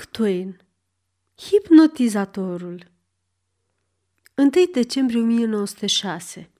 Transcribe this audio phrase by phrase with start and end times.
[0.00, 0.60] Mark Twain
[1.36, 2.90] Hipnotizatorul
[4.34, 6.50] 1 decembrie 1906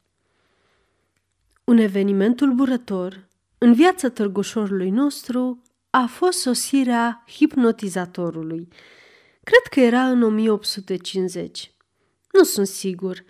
[1.65, 8.69] Un eveniment tulburător în viața târgușorului nostru a fost sosirea hipnotizatorului.
[9.43, 11.75] Cred că era în 1850.
[12.33, 13.25] Nu sunt sigur.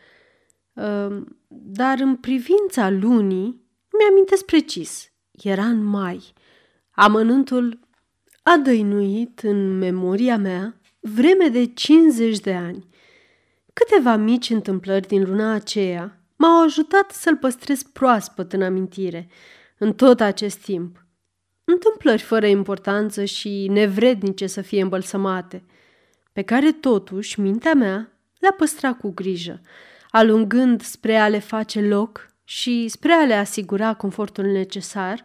[0.73, 3.65] Ehm, dar în privința lunii,
[3.99, 5.11] mi-amintesc precis.
[5.33, 6.33] Era în mai.
[6.91, 7.89] Amănântul
[8.43, 12.89] a dăinuit în memoria mea vreme de 50 de ani.
[13.73, 19.29] Câteva mici întâmplări din luna aceea m-au ajutat să-l păstrez proaspăt în amintire
[19.79, 21.05] în tot acest timp.
[21.65, 25.65] Întâmplări fără importanță și nevrednice să fie îmbălsămate,
[26.33, 29.61] pe care totuși mintea mea le-a păstrat cu grijă,
[30.11, 35.25] alungând spre a le face loc și spre a le asigura confortul necesar,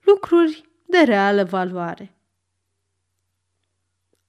[0.00, 2.14] lucruri de reală valoare.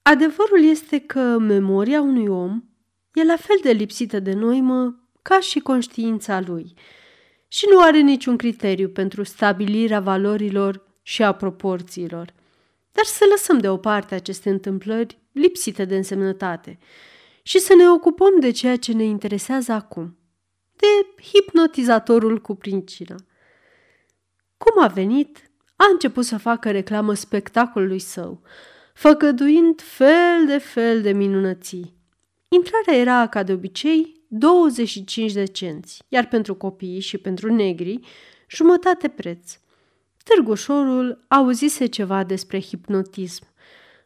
[0.02, 2.62] Adevărul este că memoria unui om
[3.12, 6.74] e la fel de lipsită de noimă ca și conștiința lui
[7.48, 12.34] și nu are niciun criteriu pentru stabilirea valorilor și a proporțiilor.
[12.92, 16.78] Dar să lăsăm deoparte aceste întâmplări lipsite de însemnătate
[17.42, 20.18] și să ne ocupăm de ceea ce ne interesează acum,
[20.76, 23.16] de hipnotizatorul cu princina.
[24.56, 28.40] Cum a venit, a început să facă reclamă spectacolului său–
[28.94, 31.94] făgăduind fel de fel de minunății.
[32.48, 38.00] Intrarea era, ca de obicei, 25 de cenți, iar pentru copii și pentru negri,
[38.48, 39.58] jumătate preț.
[40.24, 43.44] Târgușorul auzise ceva despre hipnotism,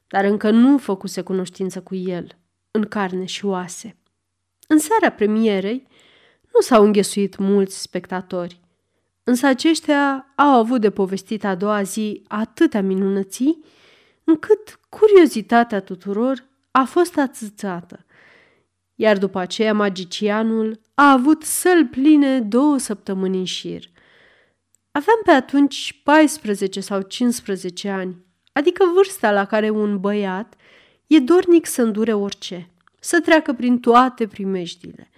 [0.08, 2.38] dar încă nu făcuse cunoștință cu el,
[2.70, 3.96] în carne și oase.
[4.68, 5.86] În seara premierei
[6.54, 8.60] nu s-au înghesuit mulți spectatori,
[9.24, 13.64] însă aceștia au avut de povestit a doua zi atâtea minunății
[14.26, 18.04] încât curiozitatea tuturor a fost atâțată.
[18.94, 23.90] Iar după aceea magicianul a avut săl pline două săptămâni în șir.
[24.90, 28.16] Aveam pe atunci 14 sau 15 ani,
[28.52, 30.54] adică vârsta la care un băiat
[31.06, 32.70] e dornic să îndure orice,
[33.00, 35.10] să treacă prin toate primejdile,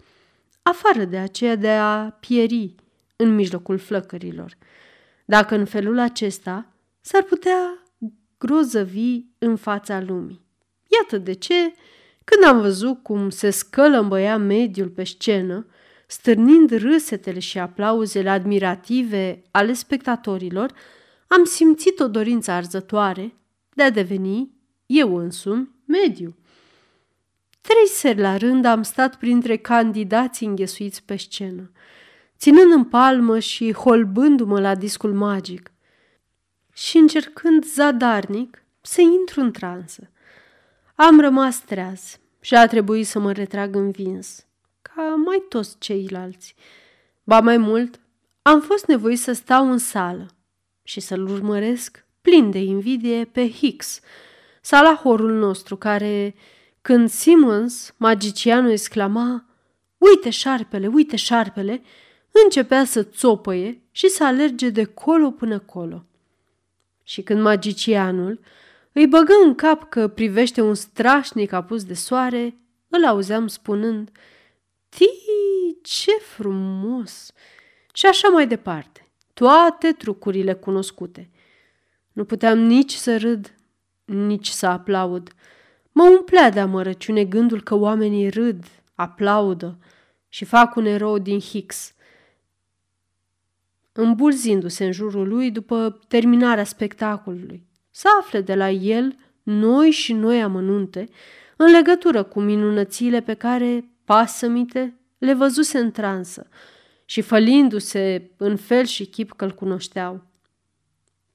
[0.62, 2.74] afară de aceea de a pieri
[3.16, 4.56] în mijlocul flăcărilor.
[5.24, 6.66] Dacă în felul acesta
[7.00, 7.87] s-ar putea
[8.38, 10.40] grozăvi în fața lumii.
[11.00, 11.74] Iată de ce,
[12.24, 15.66] când am văzut cum se scălămbăia mediul pe scenă,
[16.06, 20.72] stârnind râsetele și aplauzele admirative ale spectatorilor,
[21.26, 23.34] am simțit o dorință arzătoare
[23.74, 24.50] de a deveni,
[24.86, 26.36] eu însumi, mediu.
[27.60, 31.70] Trei seri la rând am stat printre candidații înghesuiți pe scenă,
[32.38, 35.72] ținând în palmă și holbându-mă la discul magic–
[36.78, 40.10] și încercând zadarnic să intru în transă.
[40.94, 44.46] Am rămas treaz și a trebuit să mă retrag învins,
[44.82, 46.54] ca mai toți ceilalți.
[47.24, 48.00] Ba mai mult,
[48.42, 50.26] am fost nevoit să stau în sală
[50.82, 54.00] și să-l urmăresc plin de invidie pe Hicks,
[54.60, 56.34] salahorul nostru, care,
[56.80, 59.44] când Simmons, magicianul, exclama
[59.96, 61.82] Uite șarpele, uite șarpele!"
[62.44, 66.02] începea să țopăie și să alerge de colo până colo.
[67.08, 68.40] Și când magicianul
[68.92, 72.56] îi băgă în cap că privește un strașnic apus de soare,
[72.88, 74.10] îl auzeam spunând,
[74.88, 77.32] Tii, ce frumos!
[77.92, 81.30] Și așa mai departe, toate trucurile cunoscute.
[82.12, 83.54] Nu puteam nici să râd,
[84.04, 85.30] nici să aplaud.
[85.92, 88.64] Mă umplea de amărăciune gândul că oamenii râd,
[88.94, 89.78] aplaudă
[90.28, 91.92] și fac un erou din Hicks–
[94.00, 97.66] îmbulzindu-se în jurul lui după terminarea spectacolului.
[97.90, 101.08] Să afle de la el noi și noi amănunte
[101.56, 106.48] în legătură cu minunățile pe care, pasămite, le văzuse în transă
[107.04, 110.26] și fălindu-se în fel și chip că-l cunoșteau.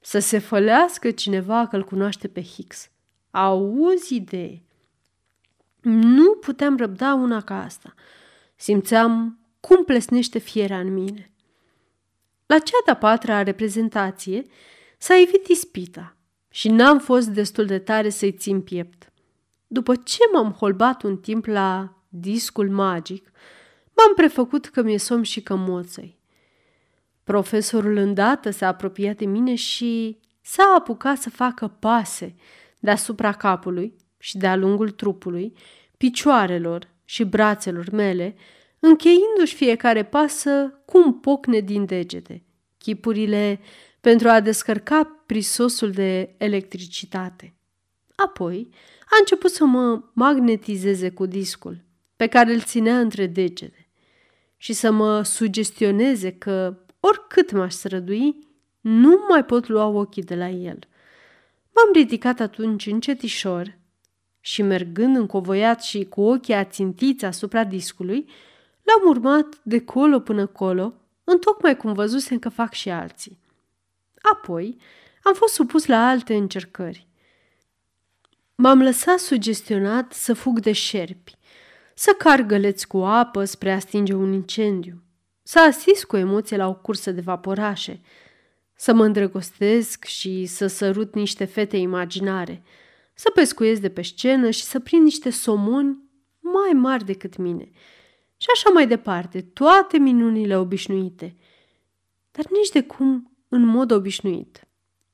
[0.00, 2.90] Să se fălească cineva că-l cunoaște pe Hicks.
[3.30, 4.62] Auzi idee!
[5.82, 7.94] Nu puteam răbda una ca asta.
[8.56, 11.33] Simțeam cum plesnește fiera în mine.
[12.54, 14.46] La cea de-a patra reprezentație
[14.98, 16.16] s-a evit ispita
[16.50, 19.12] și n-am fost destul de tare să-i țin piept.
[19.66, 23.30] După ce m-am holbat un timp la discul magic,
[23.96, 26.18] m-am prefăcut că mi-e somn și că moțăi.
[27.24, 32.34] Profesorul îndată s-a apropiat de mine și s-a apucat să facă pase
[32.78, 35.52] deasupra capului și de-a lungul trupului,
[35.96, 38.36] picioarelor și brațelor mele,
[38.86, 42.44] încheindu-și fiecare pasă cu un pocne din degete,
[42.78, 43.60] chipurile
[44.00, 47.54] pentru a descărca prisosul de electricitate.
[48.14, 48.68] Apoi
[49.00, 51.84] a început să mă magnetizeze cu discul,
[52.16, 53.88] pe care îl ținea între degete,
[54.56, 58.48] și să mă sugestioneze că, oricât m-aș strădui,
[58.80, 60.78] nu mai pot lua ochii de la el.
[61.74, 63.78] M-am ridicat atunci încetișor
[64.40, 68.28] și, mergând încovoiat și cu ochii ațintiți asupra discului,
[68.84, 70.94] l-am urmat de colo până colo,
[71.24, 73.38] întocmai cum văzusem că fac și alții.
[74.32, 74.76] Apoi
[75.22, 77.08] am fost supus la alte încercări.
[78.54, 81.36] M-am lăsat sugestionat să fug de șerpi,
[81.94, 85.02] să car găleți cu apă spre a stinge un incendiu,
[85.42, 88.00] să asist cu emoție la o cursă de vaporașe,
[88.74, 92.62] să mă îndrăgostesc și să sărut niște fete imaginare,
[93.14, 95.98] să pescuiesc de pe scenă și să prind niște somoni
[96.40, 97.70] mai mari decât mine.
[98.36, 101.36] Și așa mai departe, toate minunile obișnuite.
[102.30, 104.68] Dar nici de cum în mod obișnuit.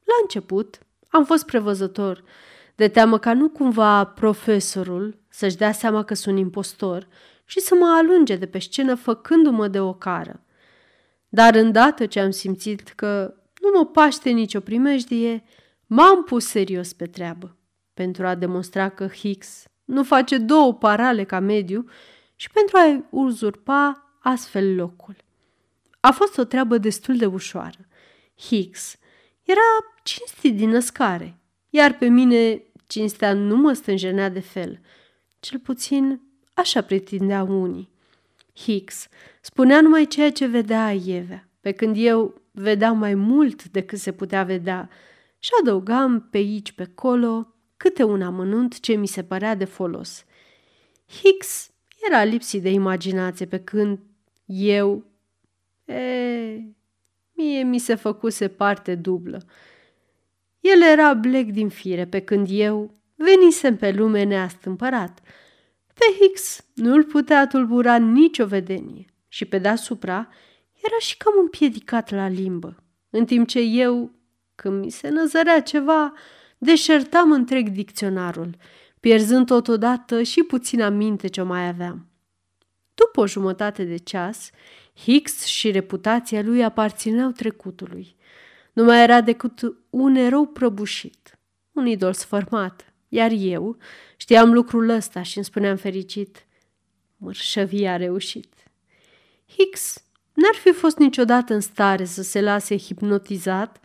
[0.05, 0.79] La început
[1.09, 2.25] am fost prevăzător,
[2.75, 7.09] de teamă ca nu cumva profesorul să-și dea seama că sunt impostor
[7.45, 10.45] și să mă alunge de pe scenă făcându-mă de o cară.
[11.29, 15.45] Dar îndată ce am simțit că nu mă paște nicio primejdie,
[15.87, 17.57] m-am pus serios pe treabă
[17.95, 21.85] pentru a demonstra că Hicks nu face două parale ca mediu
[22.41, 25.17] și pentru a uzurpa astfel locul.
[26.01, 27.87] A fost o treabă destul de ușoară.
[28.39, 28.97] Hicks
[29.43, 29.61] era
[30.03, 31.39] cinstit din născare,
[31.71, 34.81] iar pe mine cinstea nu mă stânjenea de fel.
[35.41, 36.21] Cel puțin
[36.55, 37.91] așa pretindeau unii.
[38.55, 39.09] Hicks
[39.41, 44.45] spunea numai ceea ce vedea Ievea, pe când eu vedeam mai mult decât se putea
[44.45, 44.89] vedea
[45.39, 50.25] și adăugam pe aici, pe colo, câte un amănunt ce mi se părea de folos.
[51.07, 51.70] Hicks
[52.07, 53.99] era lipsit de imaginație, pe când
[54.47, 55.05] eu...
[55.85, 56.61] E,
[57.33, 59.43] mie mi se făcuse parte dublă.
[60.61, 65.21] El era blec din fire, pe când eu venisem pe lume neastâmpărat.
[65.95, 70.29] Pe Hicks nu-l putea tulbura nicio vedenie și pe deasupra
[70.85, 74.11] era și cam împiedicat la limbă, în timp ce eu,
[74.55, 76.13] când mi se năzărea ceva,
[76.59, 78.57] deșertam întreg dicționarul,
[79.01, 82.09] pierzând totodată și puțin aminte ce mai aveam.
[82.95, 84.51] După o jumătate de ceas,
[85.03, 88.17] Hicks și reputația lui aparțineau trecutului.
[88.73, 89.61] Nu mai era decât
[89.91, 91.39] un erou prăbușit,
[91.73, 93.77] un idol sfărmat, iar eu
[94.17, 96.47] știam lucrul ăsta și îmi spuneam fericit,
[97.17, 98.53] mărșăvia a reușit.
[99.47, 103.81] Hicks n-ar fi fost niciodată în stare să se lase hipnotizat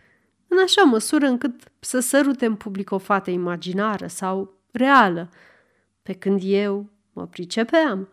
[0.48, 5.30] în așa măsură încât să sărute în public o fată imaginară sau reală,
[6.02, 8.08] pe când eu mă pricepeam.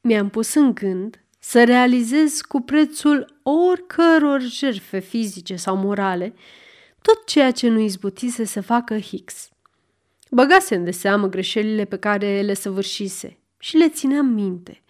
[0.00, 6.34] Mi-am pus în gând să realizez cu prețul oricăror jerfe fizice sau morale
[7.02, 9.48] tot ceea ce nu izbutise să facă Hicks.
[10.30, 14.82] Băgasem de seamă greșelile pe care le săvârșise și le țineam minte.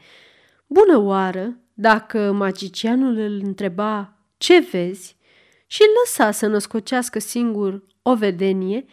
[0.66, 5.16] Bună oară, dacă magicianul îl întreba ce vezi
[5.66, 8.84] și îl lăsa să născocească singur o vedenie,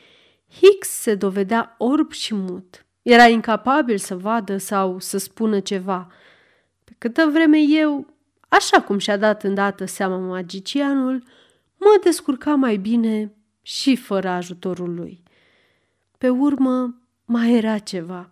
[0.52, 2.86] Hicks se dovedea orb și mut.
[3.02, 6.12] Era incapabil să vadă sau să spună ceva.
[6.84, 8.14] Pe câtă vreme eu,
[8.48, 11.24] așa cum și-a dat îndată seama magicianul,
[11.78, 15.24] mă descurca mai bine și fără ajutorul lui.
[16.18, 18.32] Pe urmă, mai era ceva.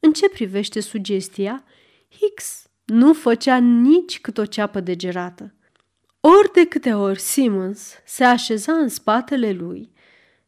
[0.00, 1.64] În ce privește sugestia,
[2.18, 5.54] Hicks nu făcea nici cât o ceapă degerată.
[6.20, 9.92] Ori de câte ori Simmons se așeza în spatele lui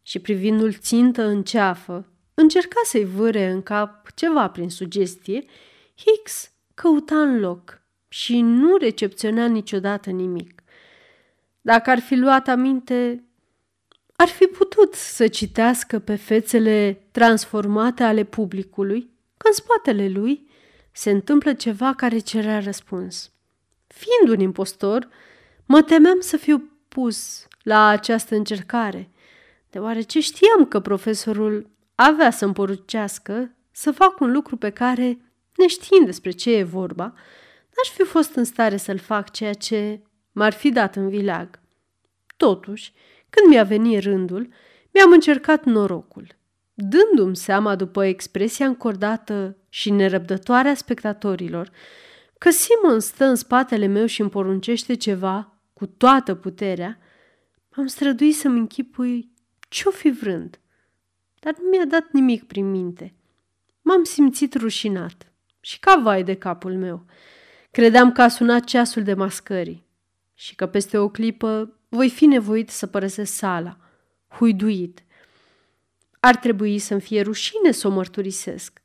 [0.06, 5.44] și privindu-l țintă în ceafă, încerca să-i vâre în cap ceva prin sugestie,
[5.96, 10.62] Hicks căuta în loc și nu recepționa niciodată nimic.
[11.60, 13.24] Dacă ar fi luat aminte,
[14.16, 20.50] ar fi putut să citească pe fețele transformate ale publicului că în spatele lui
[20.92, 23.32] se întâmplă ceva care cerea răspuns.
[23.86, 25.08] Fiind un impostor,
[25.64, 29.10] mă temeam să fiu pus la această încercare,
[29.70, 35.18] deoarece știam că profesorul avea să-mi porucească să fac un lucru pe care,
[35.56, 40.00] neștiind despre ce e vorba, n-aș fi fost în stare să-l fac ceea ce
[40.32, 41.60] m-ar fi dat în vileag.
[42.36, 42.92] Totuși,
[43.30, 44.48] când mi-a venit rândul,
[44.92, 46.26] mi-am încercat norocul,
[46.74, 51.70] dându-mi seama după expresia încordată și nerăbdătoare a spectatorilor
[52.38, 56.98] că Simon stă în spatele meu și îmi poruncește ceva cu toată puterea,
[57.70, 59.30] am străduit să-mi închipui
[59.76, 60.60] ce-o fi vrând,
[61.40, 63.14] dar nu mi-a dat nimic prin minte.
[63.82, 67.04] M-am simțit rușinat și ca vai de capul meu.
[67.70, 69.86] Credeam că a sunat ceasul de mascării
[70.34, 73.76] și că peste o clipă voi fi nevoit să părăsesc sala,
[74.28, 75.04] huiduit.
[76.20, 78.82] Ar trebui să-mi fie rușine să o mărturisesc.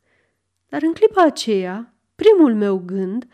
[0.70, 3.28] Dar în clipa aceea, primul meu gând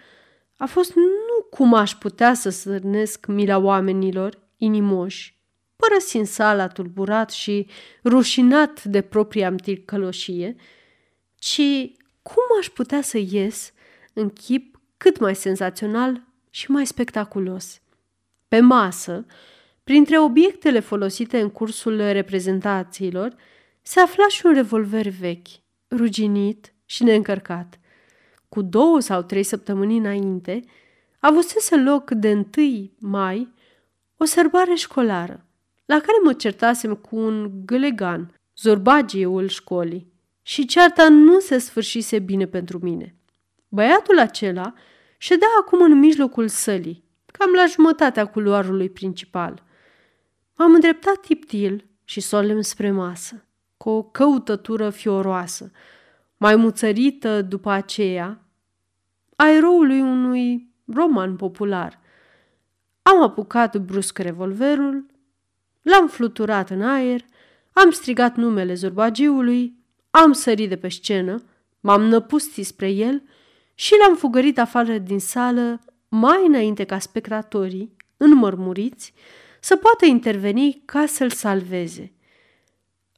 [0.57, 5.36] a fost nu cum aș putea să sărnesc mila oamenilor inimoși,
[5.77, 7.67] părăsind sala tulburat și
[8.03, 10.55] rușinat de propria ticăloșie,
[11.35, 11.61] ci
[12.21, 13.73] cum aș putea să ies
[14.13, 17.81] în chip cât mai senzațional și mai spectaculos.
[18.47, 19.25] Pe masă,
[19.83, 23.35] printre obiectele folosite în cursul reprezentațiilor,
[23.81, 25.47] se afla și un revolver vechi,
[25.89, 27.79] ruginit și neîncărcat.
[28.49, 30.61] Cu două sau trei săptămâni înainte,
[31.19, 33.53] avusese loc de 1 mai
[34.17, 35.46] o sărbare școlară,
[35.87, 42.45] la care mă certasem cu un gălegan, zorbagiul școlii, și cearta nu se sfârșise bine
[42.45, 43.15] pentru mine.
[43.67, 44.73] Băiatul acela
[45.17, 49.63] ședea acum în mijlocul sălii, cam la jumătatea culoarului principal.
[50.55, 53.45] M-am îndreptat tiptil și solemn spre masă,
[53.77, 55.71] cu o căutătură fioroasă,
[56.37, 58.41] mai muțărită după aceea,
[59.35, 61.99] a eroului unui roman popular.
[63.01, 65.05] Am apucat brusc revolverul,
[65.87, 67.25] l-am fluturat în aer,
[67.71, 69.75] am strigat numele zorbagiului,
[70.09, 71.43] am sărit de pe scenă,
[71.79, 73.23] m-am năpustit spre el
[73.73, 79.13] și l-am fugărit afară din sală mai înainte ca spectatorii, înmărmuriți,
[79.59, 82.11] să poată interveni ca să-l salveze.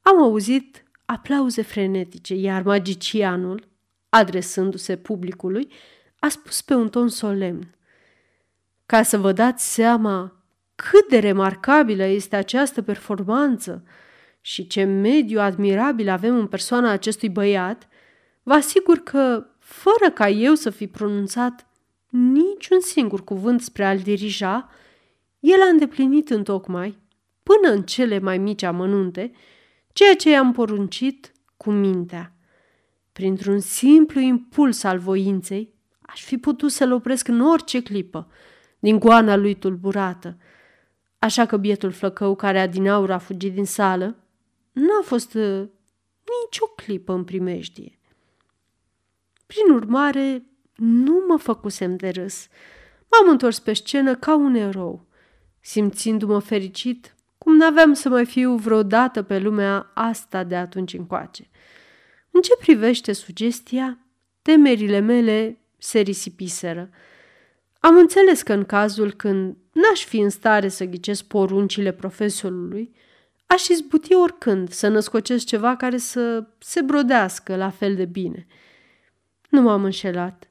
[0.01, 3.67] Am auzit aplauze frenetice, iar magicianul,
[4.09, 5.71] adresându-se publicului,
[6.19, 7.75] a spus pe un ton solemn.
[8.85, 10.38] Ca să vă dați seama
[10.91, 13.83] cât de remarcabilă este această performanță
[14.41, 17.88] și ce mediu admirabil avem în persoana acestui băiat,
[18.43, 21.67] vă asigur că, fără ca eu să fi pronunțat
[22.09, 24.69] niciun singur cuvânt spre a-l dirija,
[25.39, 26.98] el a îndeplinit întocmai,
[27.43, 29.31] până în cele mai mici amănunte,
[29.93, 32.33] ceea ce i-am poruncit cu mintea.
[33.12, 38.27] Printr-un simplu impuls al voinței, aș fi putut să-l opresc în orice clipă,
[38.79, 40.38] din goana lui tulburată.
[41.19, 44.15] Așa că bietul flăcău care adinaur a fugit din sală,
[44.71, 45.67] n-a fost uh,
[46.43, 47.99] nicio clipă în primejdie.
[49.45, 50.43] Prin urmare,
[50.75, 52.47] nu mă făcusem de râs.
[53.11, 55.07] M-am întors pe scenă ca un erou,
[55.59, 61.49] simțindu-mă fericit cum n-aveam să mai fiu vreodată pe lumea asta de atunci încoace.
[62.31, 63.97] În ce privește sugestia,
[64.41, 66.89] temerile mele se risipiseră.
[67.79, 72.95] Am înțeles că în cazul când n-aș fi în stare să ghicesc poruncile profesorului,
[73.45, 78.48] aș izbuti oricând să născocesc ceva care să se brodească la fel de bine.
[79.50, 80.50] Nu m-am înșelat,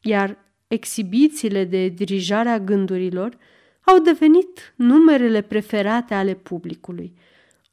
[0.00, 3.36] iar exhibițiile de dirijare a gândurilor
[3.80, 7.14] au devenit numerele preferate ale publicului.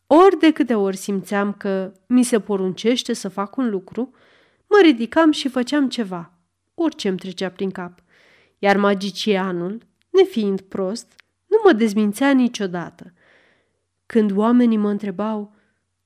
[0.07, 4.13] Ori de câte ori simțeam că mi se poruncește să fac un lucru,
[4.67, 6.33] mă ridicam și făceam ceva,
[6.73, 8.03] orice îmi trecea prin cap.
[8.63, 11.15] Iar magicianul, nefiind prost,
[11.47, 13.13] nu mă dezmințea niciodată.
[14.05, 15.53] Când oamenii mă întrebau,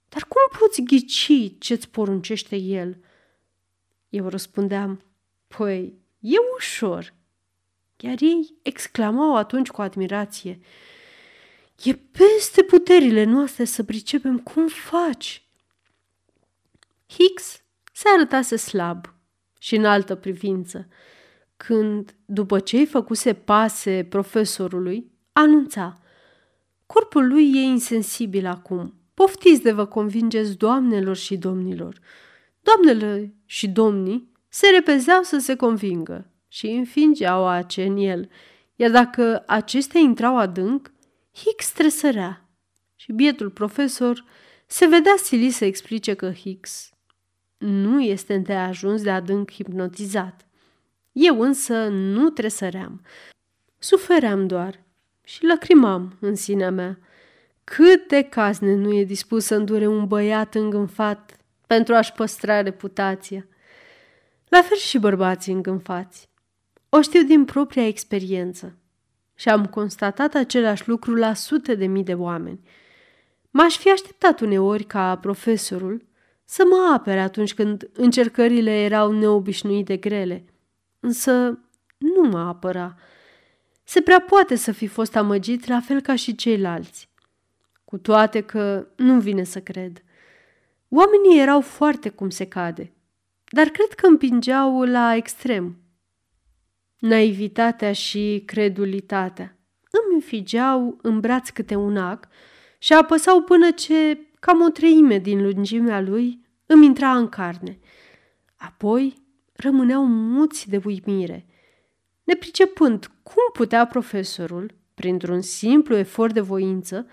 [0.10, 3.04] dar cum poți ghici ce-ți poruncește el?
[4.10, 5.04] Eu răspundeam,
[5.48, 7.14] păi, e ușor.
[8.00, 10.60] Iar ei exclamau atunci cu admirație,
[11.84, 15.48] e peste puterile noastre să pricepem cum faci.
[17.08, 17.62] Hicks
[17.94, 19.14] se arătase slab
[19.60, 20.88] și în altă privință,
[21.58, 26.00] când, după ce îi făcuse pase profesorului, anunța
[26.86, 28.94] Corpul lui e insensibil acum.
[29.14, 32.00] Poftiți de vă convingeți, doamnelor și domnilor.
[32.62, 38.30] Doamnele și domnii se repezeau să se convingă și înfingeau ace în el,
[38.76, 40.92] iar dacă acestea intrau adânc,
[41.34, 42.50] Hicks tresărea
[42.96, 44.26] și bietul profesor
[44.68, 46.90] se vedea silit să explice că Hicks
[47.58, 50.45] nu este de ajuns de adânc hipnotizat.
[51.16, 53.02] Eu însă nu tresăream.
[53.80, 54.84] Sufeream doar
[55.24, 57.00] și lacrimam în sinea mea.
[57.64, 63.48] Cât de cazne nu e dispus să îndure un băiat îngânfat pentru a-și păstra reputația.
[64.48, 66.30] La fel și bărbații îngânfați.
[66.90, 68.78] O știu din propria experiență
[69.36, 72.60] și am constatat același lucru la sute de mii de oameni.
[73.52, 76.06] M-aș fi așteptat uneori ca profesorul
[76.46, 80.46] să mă apere atunci când încercările erau neobișnuite de grele,
[81.06, 81.60] însă
[81.98, 82.96] nu mă apăra.
[83.84, 87.10] Se prea poate să fi fost amăgit la fel ca și ceilalți.
[87.86, 90.04] Cu toate că nu vine să cred.
[90.90, 92.94] Oamenii erau foarte cum se cade,
[93.50, 95.78] dar cred că împingeau la extrem.
[97.00, 99.58] Naivitatea și credulitatea
[99.92, 102.28] îmi înfigeau în braț câte un ac
[102.78, 107.80] și apăsau până ce cam o treime din lungimea lui îmi intra în carne.
[108.56, 109.25] Apoi
[109.56, 111.46] rămâneau muți de uimire.
[112.24, 117.08] Nepricepând cum putea profesorul, printr-un simplu efort de voință,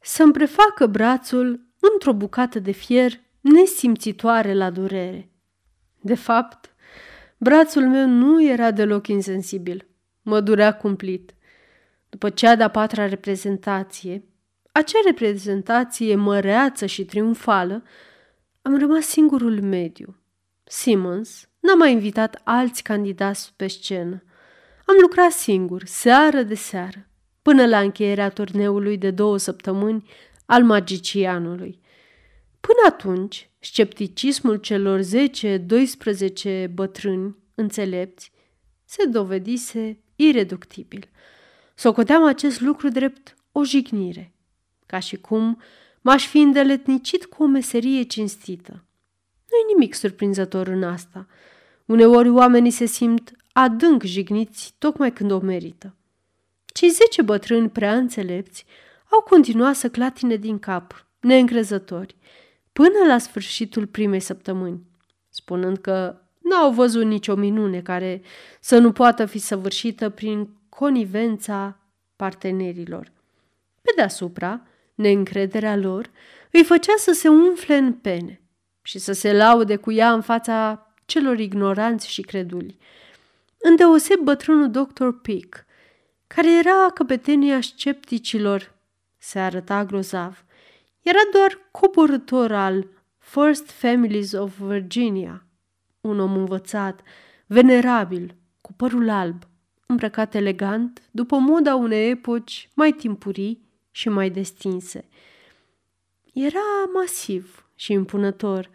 [0.00, 5.30] să-mi prefacă brațul într-o bucată de fier nesimțitoare la durere.
[6.00, 6.74] De fapt,
[7.36, 9.86] brațul meu nu era deloc insensibil.
[10.22, 11.34] Mă durea cumplit.
[12.08, 14.24] După cea de-a patra reprezentație,
[14.72, 17.82] acea reprezentație măreață și triumfală,
[18.62, 20.16] am rămas singurul mediu.
[20.72, 24.22] Simmons n-a mai invitat alți candidați pe scenă.
[24.86, 27.08] Am lucrat singur, seară de seară,
[27.42, 30.08] până la încheierea turneului de două săptămâni
[30.46, 31.80] al magicianului.
[32.60, 35.00] Până atunci, scepticismul celor
[36.64, 38.32] 10-12 bătrâni înțelepți
[38.84, 41.08] se dovedise ireductibil.
[41.74, 44.34] Socoteam acest lucru drept o jignire,
[44.86, 45.60] ca și cum
[46.00, 48.84] m-aș fi îndeletnicit cu o meserie cinstită.
[49.50, 51.26] Nu-i nimic surprinzător în asta.
[51.84, 55.94] Uneori oamenii se simt adânc jigniți tocmai când o merită.
[56.66, 58.64] Cei zece bătrâni prea înțelepți
[59.10, 62.16] au continuat să clatine din cap, neîncrezători,
[62.72, 64.80] până la sfârșitul primei săptămâni,
[65.28, 68.22] spunând că n-au văzut nicio minune care
[68.60, 71.78] să nu poată fi săvârșită prin conivența
[72.16, 73.12] partenerilor.
[73.82, 74.62] Pe deasupra,
[74.94, 76.10] neîncrederea lor
[76.50, 78.40] îi făcea să se umfle în pene
[78.82, 82.78] și să se laude cu ea în fața celor ignoranți și creduli.
[83.58, 85.64] Îndeoseb bătrânul doctor Pick,
[86.26, 88.74] care era căpetenia scepticilor,
[89.18, 90.44] se arăta grozav.
[91.02, 92.86] Era doar coborător al
[93.18, 95.44] First Families of Virginia,
[96.00, 97.00] un om învățat,
[97.46, 99.42] venerabil, cu părul alb,
[99.86, 105.08] îmbrăcat elegant, după moda unei epoci mai timpurii și mai destinse.
[106.32, 108.70] Era masiv și impunător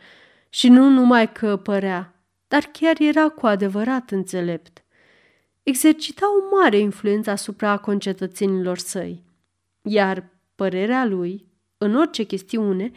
[0.49, 2.13] și nu numai că părea,
[2.47, 4.83] dar chiar era cu adevărat înțelept.
[5.63, 9.23] Exercita o mare influență asupra concetățenilor săi,
[9.81, 11.45] iar părerea lui,
[11.77, 12.91] în orice chestiune,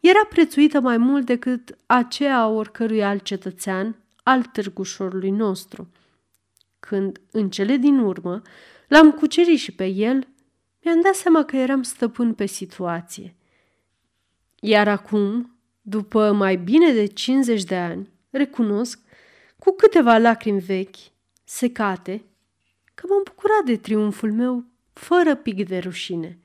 [0.00, 5.88] era prețuită mai mult decât aceea a oricărui alt cetățean al târgușorului nostru.
[6.80, 8.42] Când, în cele din urmă,
[8.88, 10.28] l-am cucerit și pe el,
[10.82, 13.34] mi-am dat seama că eram stăpân pe situație.
[14.60, 15.53] Iar acum,
[15.86, 18.98] după mai bine de 50 de ani, recunosc,
[19.58, 20.96] cu câteva lacrimi vechi,
[21.44, 22.22] secate,
[22.94, 26.38] că m-am bucurat de triumful meu fără pic de rușine.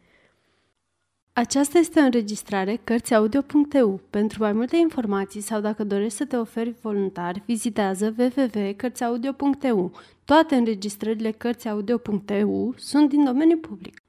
[1.34, 4.02] Aceasta este o înregistrare Cărțiaudio.eu.
[4.10, 9.92] Pentru mai multe informații sau dacă dorești să te oferi voluntar, vizitează www.cărțiaudio.eu.
[10.26, 14.04] Toate înregistrările Cărțiaudio.eu sunt din domeniu public.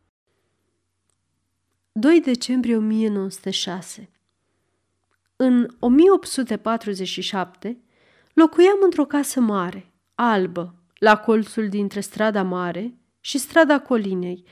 [1.92, 4.08] 2 decembrie 1906
[5.42, 7.79] În 1847
[8.33, 14.44] locuiam într-o casă mare, albă, la colțul dintre strada mare și strada colinei,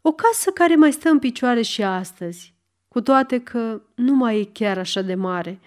[0.00, 2.54] o casă care mai stă în picioare și astăzi,
[2.88, 5.60] cu toate că nu mai e chiar așa de mare,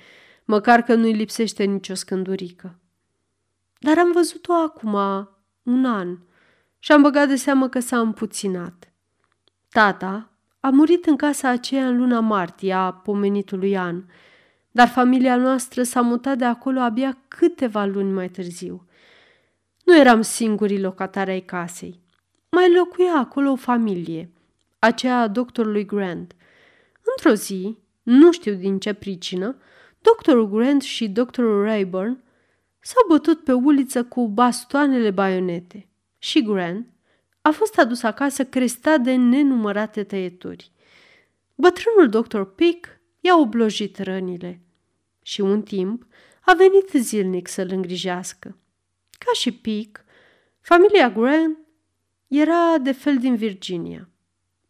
[0.45, 2.80] măcar că nu-i lipsește nicio scândurică.
[3.80, 4.93] Dar am văzut-o acum
[5.63, 6.17] un an
[6.80, 8.93] și am băgat de seamă că s-a împuținat.
[9.69, 14.04] Tata a murit în casa aceea în luna martie a pomenitului an,
[14.75, 18.88] dar familia noastră s-a mutat de acolo abia câteva luni mai târziu.
[19.85, 21.99] Nu eram singurii locatari ai casei.
[22.49, 24.31] Mai locuia acolo o familie,
[24.79, 26.35] aceea a doctorului Grant.
[27.15, 29.57] Într-o zi, nu știu din ce pricină,
[30.01, 32.23] doctorul Grant și doctorul Rayburn
[32.79, 36.88] s-au bătut pe uliță cu bastoanele baionete și Grant
[37.41, 40.71] a fost adus acasă crestat de nenumărate tăieturi.
[41.55, 42.88] Bătrânul doctor Pick
[43.19, 44.59] i-a oblojit rănile
[45.25, 46.05] și un timp
[46.41, 48.57] a venit zilnic să-l îngrijească.
[49.09, 50.03] Ca și Pick,
[50.61, 51.57] familia Grant
[52.27, 54.09] era de fel din Virginia.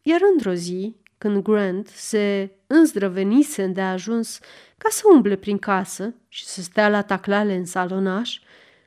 [0.02, 4.38] Iar într-o zi, când Grant se înzdrăvenise de ajuns
[4.78, 8.38] ca să umble prin casă și să stea la taclale în salonaș,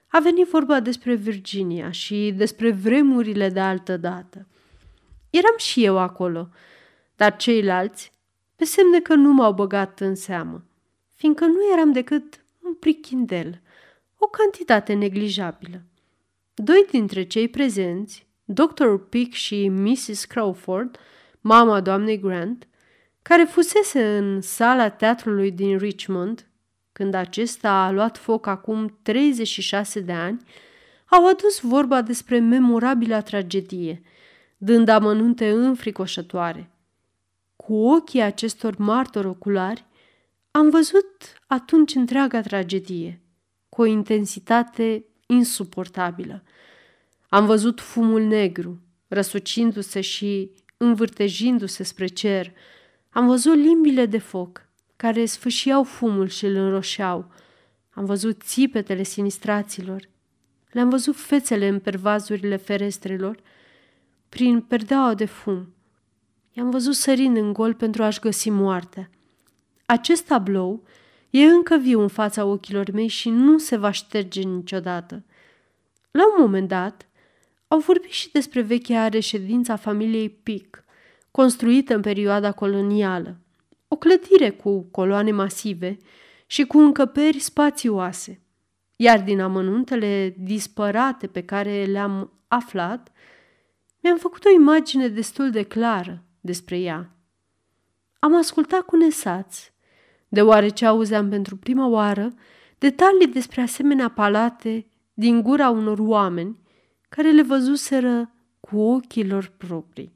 [0.07, 4.47] a venit vorba despre Virginia și despre vremurile de altă dată.
[5.29, 6.49] Eram și eu acolo,
[7.15, 8.13] dar ceilalți,
[8.55, 10.63] pe semne că nu m-au băgat în seamă,
[11.19, 13.61] fiindcă nu eram decât un prichindel,
[14.17, 15.81] o cantitate neglijabilă.
[16.53, 18.93] Doi dintre cei prezenți, Dr.
[19.09, 20.25] Pick și Mrs.
[20.25, 20.97] Crawford,
[21.41, 22.67] mama doamnei Grant,
[23.21, 26.47] care fusese în sala teatrului din Richmond,
[26.91, 30.43] când acesta a luat foc acum 36 de ani,
[31.05, 34.01] au adus vorba despre memorabila tragedie,
[34.57, 36.69] dând amănunte înfricoșătoare.
[37.55, 39.85] Cu cu ochii acestor martori oculari,
[40.59, 43.21] am văzut atunci întreaga tragedie,
[43.69, 46.43] cu o intensitate insuportabilă.
[47.29, 52.53] Am văzut fumul negru, răsucindu-se și învârtejindu-se spre cer.
[53.09, 57.31] Am văzut limbile de foc, care sfâșiau fumul și îl înroșeau.
[57.89, 60.09] Am văzut țipetele sinistraților.
[60.71, 63.39] Le-am văzut fețele în pervazurile ferestrelor,
[64.29, 65.73] prin perdeaua de fum.
[66.51, 69.09] I-am văzut sărind în gol pentru a-și găsi moartea.
[69.91, 70.83] Acest tablou
[71.29, 75.23] e încă viu în fața ochilor mei și nu se va șterge niciodată.
[76.11, 77.07] La un moment dat,
[77.67, 80.83] au vorbit și despre vechea reședința familiei Pic,
[81.31, 83.37] construită în perioada colonială.
[83.87, 85.97] O clădire cu coloane masive
[86.45, 88.41] și cu încăperi spațioase.
[88.95, 93.11] Iar din amănuntele dispărate pe care le-am aflat,
[93.99, 97.13] mi-am făcut o imagine destul de clară despre ea.
[98.19, 99.73] Am ascultat cu nesați,
[100.29, 102.33] deoarece auzeam pentru prima oară
[102.77, 106.57] detalii despre asemenea palate din gura unor oameni
[107.09, 110.13] care le văzuseră cu ochii lor proprii.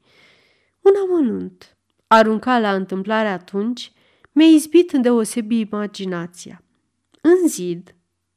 [0.80, 3.92] Un amănunt, aruncat la întâmplare atunci,
[4.32, 6.62] mi-a izbit îndeosebi imaginația.
[7.20, 7.94] În zid,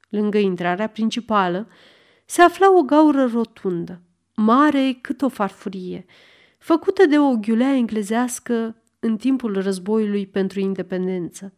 [0.09, 1.67] lângă intrarea principală,
[2.25, 4.01] se afla o gaură rotundă,
[4.35, 6.05] mare cât o farfurie,
[6.57, 11.53] făcută de o ghiulea englezească în timpul războiului pentru independență.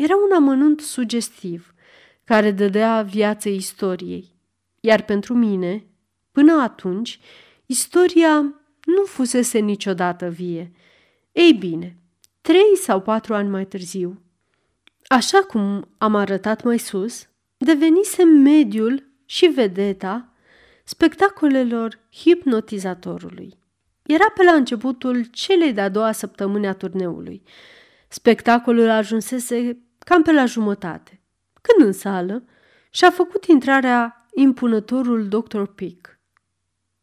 [0.00, 1.74] Era un amănunt sugestiv,
[2.24, 4.34] care dădea viață istoriei,
[4.80, 5.86] iar pentru mine,
[6.32, 7.20] până atunci,
[7.66, 8.40] istoria
[8.84, 10.72] nu fusese niciodată vie.
[11.32, 11.96] Ei bine,
[12.40, 14.22] trei sau patru ani mai târziu,
[15.06, 20.32] așa cum am arătat mai sus, devenise mediul și vedeta
[20.84, 23.58] spectacolelor hipnotizatorului.
[24.02, 27.42] Era pe la începutul celei de-a doua săptămâni a turneului.
[28.08, 29.78] Spectacolul ajunsese
[30.10, 31.22] cam pe la jumătate,
[31.60, 32.44] când în sală
[32.90, 35.62] și-a făcut intrarea impunătorul Dr.
[35.62, 36.18] Pick.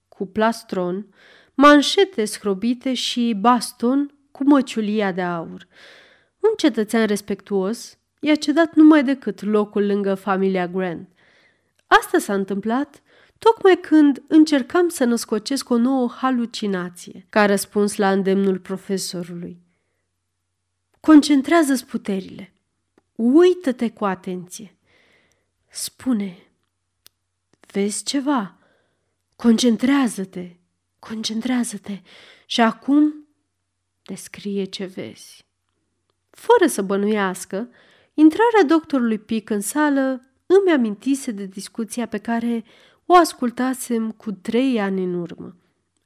[0.07, 1.13] Cu plastron,
[1.53, 5.67] manșete scrobite și baston cu măciulia de aur.
[6.39, 11.09] Un cetățean respectuos i-a cedat numai decât locul lângă familia Grant.
[11.85, 13.01] Asta s-a întâmplat
[13.39, 19.61] tocmai când încercam să născocesc o nouă halucinație, ca răspuns la îndemnul profesorului.
[20.99, 22.51] Concentrează-ți puterile.
[23.17, 24.77] Uită-te cu atenție.
[25.69, 26.37] Spune,
[27.71, 28.57] vezi ceva?
[29.35, 30.55] Concentrează-te,
[30.99, 32.01] concentrează-te
[32.45, 33.27] și acum
[34.03, 35.45] descrie ce vezi.
[36.29, 37.69] Fără să bănuiască,
[38.13, 42.63] intrarea doctorului Pic în sală îmi amintise de discuția pe care
[43.05, 45.55] o ascultasem cu trei ani în urmă.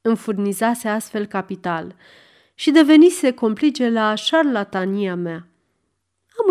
[0.02, 1.96] Îmi furnizase astfel capital
[2.54, 5.51] și devenise complice la șarlatania mea.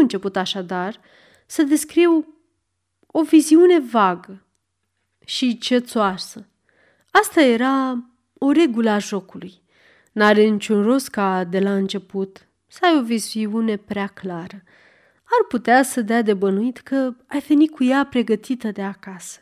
[0.00, 1.00] Am început așadar
[1.46, 2.34] să descriu
[3.06, 4.42] o viziune vagă
[5.24, 6.46] și cețoasă.
[7.10, 8.04] Asta era
[8.38, 9.62] o regulă a jocului.
[10.12, 14.62] N-are niciun rost ca de la început să ai o viziune prea clară.
[15.24, 19.40] Ar putea să dea de bănuit că ai venit cu ea pregătită de acasă.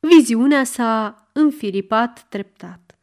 [0.00, 2.98] Viziunea s-a înfiripat treptat,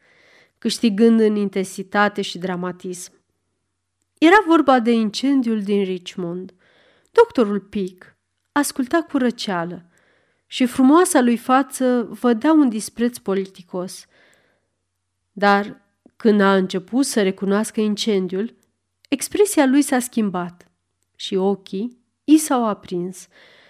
[0.58, 3.12] câștigând în intensitate și dramatism.
[4.18, 6.52] Era vorba de incendiul din Richmond.
[7.24, 8.16] Doctorul Pick
[8.52, 9.86] asculta cu răceală
[10.48, 14.06] și frumoasa lui față vădea un dispreț politicos.
[15.32, 15.82] Dar
[16.16, 18.56] când a început să recunoască incendiul,
[19.10, 20.72] expresia lui s-a schimbat
[21.16, 23.28] și ochii i s-au aprins.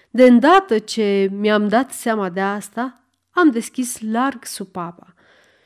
[0.10, 5.14] De îndată ce mi-am dat seama de asta, am deschis larg supapa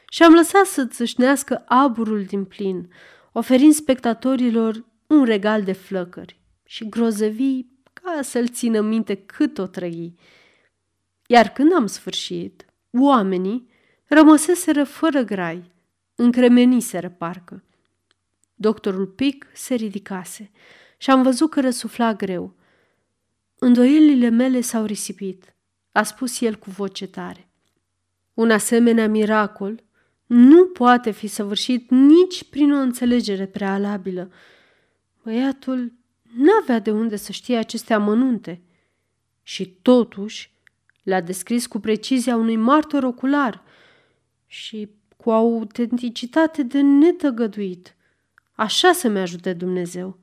[0.10, 2.92] și am lăsat să țâșnească aburul din plin,
[3.32, 7.71] oferind spectatorilor un regal de flăcări și grozăvii
[8.16, 10.16] ca să-l țină minte cât o trăi.
[11.28, 13.70] Iar când am sfârșit, oamenii
[14.06, 15.72] rămăseseră fără grai,
[16.16, 17.64] încremeniseră parcă.
[18.56, 20.52] Doctorul Pic se ridicase
[20.98, 22.56] și am văzut că răsufla greu.
[23.60, 25.56] Îndoielile mele s-au risipit,
[25.92, 27.48] a spus el cu voce tare.
[28.34, 29.84] Un asemenea miracol
[30.26, 34.32] nu poate fi săvârșit nici prin o înțelegere prealabilă.
[35.24, 36.01] Băiatul
[36.36, 38.62] n-avea de unde să știe aceste amănunte
[39.44, 40.52] și totuși
[41.04, 43.64] le-a descris cu precizia unui martor ocular
[44.46, 47.96] și cu autenticitate de netăgăduit.
[48.52, 50.20] Așa să-mi ajute Dumnezeu.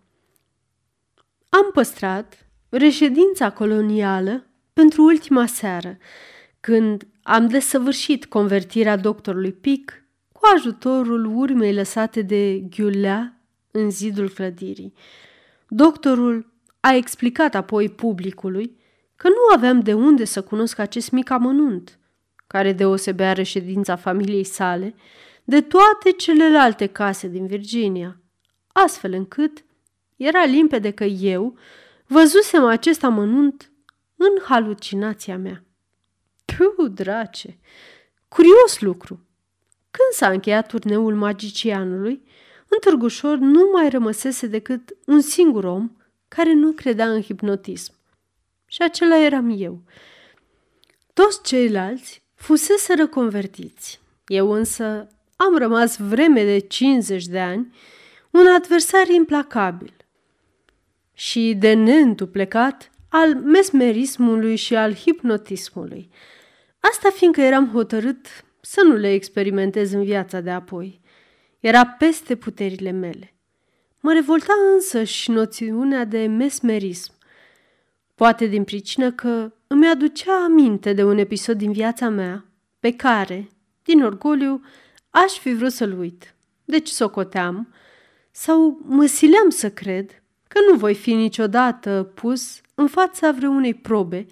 [1.49, 5.99] Am păstrat reședința colonială pentru ultima seară,
[6.61, 13.40] când am desăvârșit convertirea doctorului Pic cu ajutorul urmei lăsate de ghiulea
[13.71, 14.92] în zidul clădirii.
[15.68, 18.76] Doctorul a explicat apoi publicului
[19.16, 21.98] că nu aveam de unde să cunosc acest mic amănunt,
[22.46, 24.94] care deosebea reședința familiei sale
[25.44, 28.20] de toate celelalte case din Virginia,
[28.66, 29.64] astfel încât
[30.16, 31.59] era limpede că eu
[32.07, 33.72] văzusem acest amănunt
[34.16, 35.64] în halucinația mea.
[36.44, 37.59] Piu, drace!
[38.28, 39.26] Curios lucru!
[39.90, 42.22] Când s-a încheiat turneul magicianului,
[42.68, 45.90] în Târgușor nu mai rămăsese decât un singur om
[46.28, 47.92] care nu credea în hipnotism.
[48.66, 49.83] Și acela eram eu.
[51.12, 54.00] Toți ceilalți fuseseră convertiți.
[54.26, 57.74] Eu însă am rămas vreme de 50 de ani
[58.31, 59.92] un adversar implacabil
[61.12, 66.11] și de neîntuplecat al mesmerismului și al hipnotismului.
[66.81, 68.26] Asta fiindcă eram hotărât
[68.61, 71.00] să nu le experimentez în viața de apoi.
[71.61, 73.35] Era peste puterile mele.
[74.01, 77.12] Mă revolta însă și noțiunea de mesmerism.
[78.14, 82.44] Poate din pricină că îmi aducea aminte de un episod din viața mea
[82.81, 83.49] pe care,
[83.83, 84.62] din orgoliu,
[85.11, 86.35] aș fi vrut să-l uit.
[86.64, 87.73] Deci socoteam
[88.31, 94.27] sau mă sileam să cred că nu voi fi niciodată pus în fața vreunei probe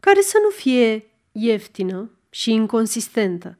[0.00, 3.58] care să nu fie ieftină și inconsistentă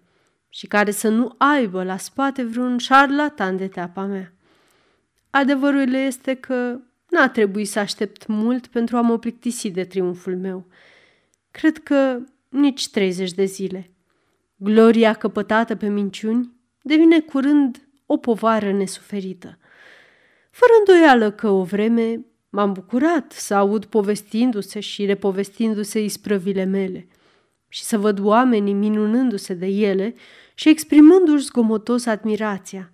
[0.57, 4.33] și care să nu aibă la spate vreun șarlatan de teapa mea.
[5.31, 6.79] Adevărul este că
[7.11, 10.67] n-a trebuit să aștept mult pentru a mă plictisi de triumful meu.
[11.51, 13.91] Cred că nici 30 de zile.
[14.57, 19.59] Gloria căpătată pe minciuni devine curând o povară nesuferită.
[20.51, 27.09] Fără îndoială că o vreme m-am bucurat să aud povestindu-se și repovestindu-se isprăvile mele
[27.69, 30.15] și să văd oamenii minunându-se de ele
[30.59, 32.93] și exprimându-și zgomotos admirația.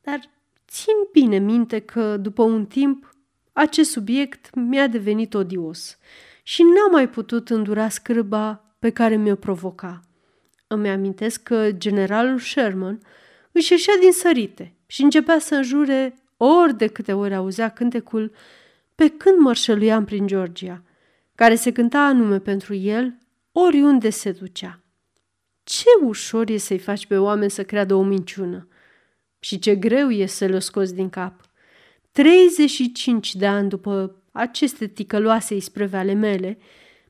[0.00, 0.20] Dar
[0.68, 3.14] țin bine minte că, după un timp,
[3.52, 5.98] acest subiect mi-a devenit odios
[6.42, 10.00] și n-am mai putut îndura scârba pe care mi-o provoca.
[10.66, 13.00] Îmi amintesc că generalul Sherman
[13.52, 18.32] își ieșea din sărite și începea să înjure ori de câte ori auzea cântecul
[18.94, 20.82] pe când mărșăluiam prin Georgia,
[21.34, 23.18] care se cânta anume pentru el
[23.52, 24.83] oriunde se ducea.
[25.64, 28.68] Ce ușor e să-i faci pe oameni să creadă o minciună
[29.38, 31.40] și ce greu e să le scoți din cap.
[32.12, 36.58] 35 de ani după aceste ticăloase ispreve ale mele,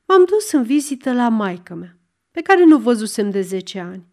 [0.05, 1.97] m-am dus în vizită la maică mea,
[2.31, 4.05] pe care nu văzusem de 10 ani.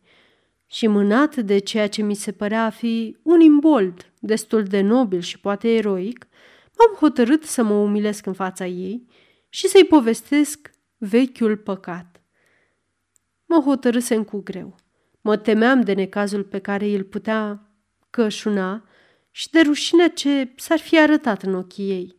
[0.67, 5.21] Și mânat de ceea ce mi se părea a fi un imbold destul de nobil
[5.21, 6.27] și poate eroic,
[6.79, 9.07] m-am hotărât să mă umilesc în fața ei
[9.49, 12.22] și să-i povestesc vechiul păcat.
[13.53, 14.75] Mă hotărâsem cu greu.
[15.21, 17.71] Mă temeam de necazul pe care îl putea
[18.11, 18.85] cășuna
[19.31, 22.17] și de rușinea ce s-ar fi arătat în ochii ei.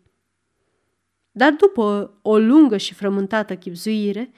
[1.31, 4.31] Dar după o lungă și frământată chipzuire,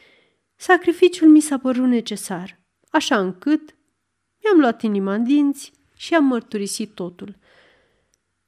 [0.55, 3.75] sacrificiul mi s-a părut necesar, așa încât
[4.43, 7.35] mi-am luat inima în dinți și am mărturisit totul.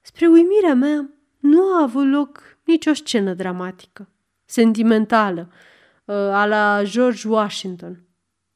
[0.01, 4.09] Spre uimirea mea, nu a avut loc nicio scenă dramatică,
[4.45, 5.51] sentimentală,
[6.07, 8.06] ă, a la George Washington.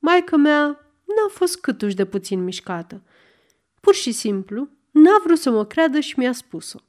[0.01, 0.65] Maica mea
[1.05, 3.01] n-a fost câtuși de puțin mișcată.
[3.79, 6.79] Pur și simplu, n-a vrut să mă creadă și mi-a spus-o.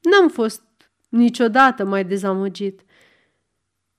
[0.00, 0.62] N-am fost
[1.08, 2.80] niciodată mai dezamăgit.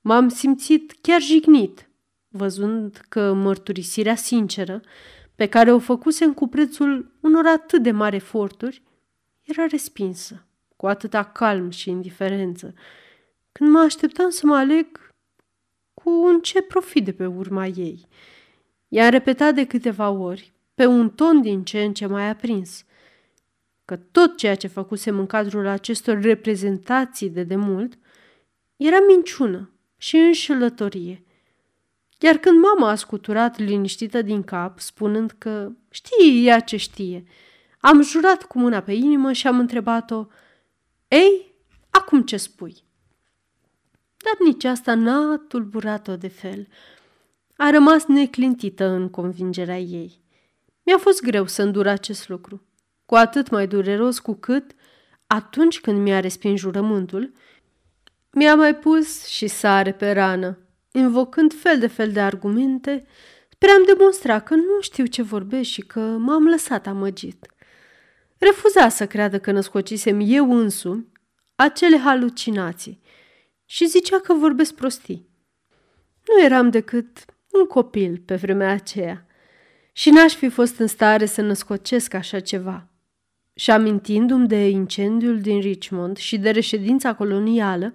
[0.02, 1.90] M-am simțit chiar jignit,
[2.28, 4.82] văzând că mărturisirea sinceră,
[5.36, 8.82] pe care o făcusem cu prețul unor atât de mari eforturi,
[9.42, 12.74] era respinsă, cu atâta calm și indiferență,
[13.52, 15.11] când mă așteptam să mă aleg
[16.04, 18.08] cu un ce profit de pe urma ei.
[18.88, 22.86] I-a repetat de câteva ori, pe un ton din ce în ce mai aprins,
[23.86, 27.98] că tot ceea ce făcusem în cadrul acestor reprezentații de demult
[28.76, 31.24] era minciună și înșelătorie.
[32.20, 37.24] Iar când mama a scuturat liniștită din cap, spunând că știe ea ce știe,
[37.80, 40.26] am jurat cu mâna pe inimă și am întrebat-o,
[41.08, 41.56] Ei,
[41.90, 42.84] acum ce spui?"
[44.24, 46.68] Dar nici asta n-a tulburat-o de fel.
[47.56, 50.22] A rămas neclintită în convingerea ei.
[50.84, 52.62] Mi-a fost greu să îndur acest lucru,
[53.06, 54.72] cu atât mai dureros cu cât,
[55.28, 57.32] atunci când mi-a respins jurământul,
[58.32, 60.58] mi-a mai pus și sare pe rană,
[60.92, 63.06] invocând fel de fel de argumente,
[63.50, 67.46] spre a-mi demonstra că nu știu ce vorbesc și că m-am lăsat amăgit.
[68.38, 71.08] Refuza să creadă că născocisem eu însumi
[71.56, 73.02] acele halucinații
[73.72, 75.30] și zicea că vorbesc prostii.
[76.28, 79.26] Nu eram decât un copil pe vremea aceea
[79.92, 82.88] și n-aș fi fost în stare să născocesc așa ceva.
[83.54, 87.94] și amintindu-mi de incendiul din Richmond și de reședința colonială,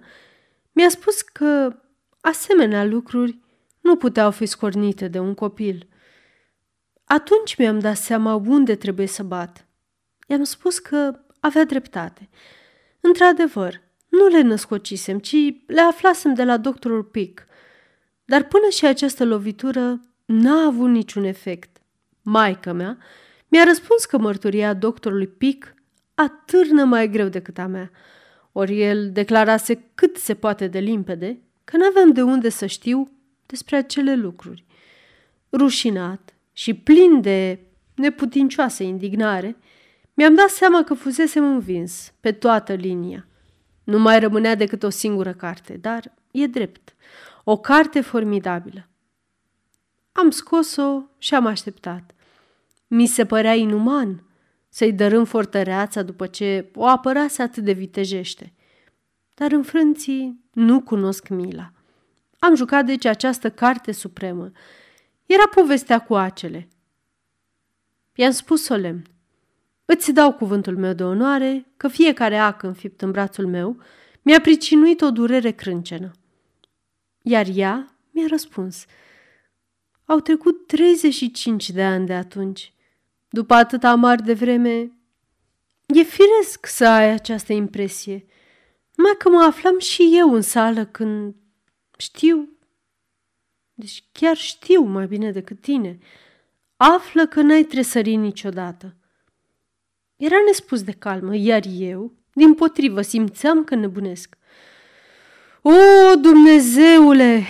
[0.71, 1.81] mi-a spus că
[2.21, 3.39] asemenea lucruri
[3.81, 5.87] nu puteau fi scornite de un copil.
[7.03, 9.67] Atunci mi-am dat seama unde trebuie să bat.
[10.27, 12.29] I-am spus că avea dreptate.
[12.99, 17.45] Într-adevăr, nu le născocisem, ci le aflasem de la doctorul Pick.
[18.25, 21.77] Dar până și această lovitură n-a avut niciun efect.
[22.21, 22.97] Maica mea
[23.47, 25.73] mi-a răspuns că mărturia doctorului Pic
[26.15, 27.91] atârnă mai greu decât a mea,
[28.51, 33.11] ori el declarase cât se poate de limpede că n-aveam de unde să știu
[33.45, 34.65] despre acele lucruri.
[35.51, 37.59] Rușinat și plin de
[37.95, 39.57] neputincioasă indignare,
[40.13, 43.27] mi-am dat seama că fusesem învins pe toată linia.
[43.87, 46.95] Nu mai rămânea decât o singură carte, dar e drept.
[47.43, 48.87] O carte formidabilă.
[50.11, 52.15] Am scos-o și am așteptat.
[52.87, 54.23] Mi se părea inuman
[54.69, 58.53] să-i dărâm fortăreața după ce o apărase atât de vitejește.
[59.33, 61.71] Dar înfrânții nu cunosc mila.
[62.39, 64.51] Am jucat deci această carte supremă.
[65.25, 66.67] Era povestea cu acele.
[68.15, 69.03] I-am spus solemn.
[69.89, 73.77] Îți dau cuvântul meu de onoare că fiecare ac înfipt în brațul meu
[74.21, 76.11] mi-a pricinuit o durere crâncenă.
[77.21, 78.85] Iar ea mi-a răspuns.
[80.05, 82.73] Au trecut 35 de ani de atunci.
[83.29, 84.91] După atâta mari de vreme,
[85.85, 88.25] e firesc să ai această impresie.
[88.97, 91.35] Mai că mă aflam și eu în sală când
[91.97, 92.49] știu,
[93.73, 95.99] deci chiar știu mai bine decât tine,
[96.75, 98.96] află că n-ai tresărit niciodată.
[100.17, 104.37] Era nespus de calmă, iar eu, din potrivă, simțeam că nebunesc.
[105.61, 105.71] O,
[106.21, 107.43] Dumnezeule!"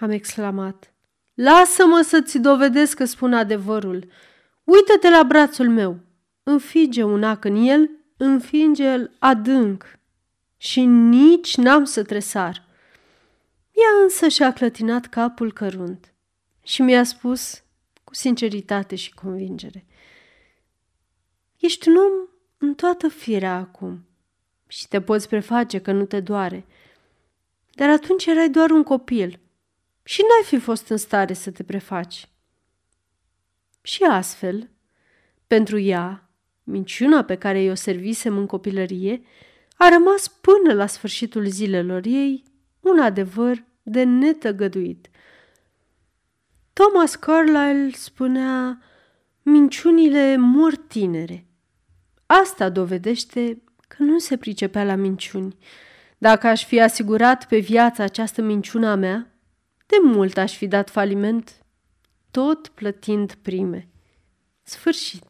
[0.00, 0.92] am exclamat.
[1.34, 4.08] Lasă-mă să-ți dovedesc că spun adevărul.
[4.64, 5.98] Uită-te la brațul meu.
[6.42, 9.98] Înfige un ac în el, înfinge-l adânc
[10.56, 12.64] și nici n-am să tresar.
[13.72, 16.14] Ea însă și-a clătinat capul cărunt
[16.62, 17.62] și mi-a spus
[18.04, 19.86] cu sinceritate și convingere.
[21.64, 24.06] Ești un om în toată firea acum
[24.66, 26.66] și te poți preface că nu te doare.
[27.70, 29.40] Dar atunci erai doar un copil
[30.02, 32.28] și n-ai fi fost în stare să te prefaci.
[33.82, 34.70] Și astfel,
[35.46, 36.30] pentru ea,
[36.62, 39.22] minciuna pe care i-o servisem în copilărie
[39.76, 42.42] a rămas până la sfârșitul zilelor ei
[42.80, 45.10] un adevăr de netăgăduit.
[46.72, 48.82] Thomas Carlyle spunea,
[49.42, 51.46] minciunile mor tinere.
[52.42, 55.56] Asta dovedește că nu se pricepea la minciuni.
[56.18, 59.34] Dacă aș fi asigurat pe viața această minciună a mea,
[59.86, 61.64] de mult aș fi dat faliment
[62.30, 63.88] tot plătind prime.
[64.62, 65.24] Sfârșit.